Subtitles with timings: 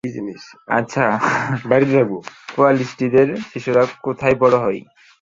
[0.69, 1.05] আচ্ছা,
[2.55, 4.81] কোয়ালিস্টদের শিশুরা কোথায় বড় হয়?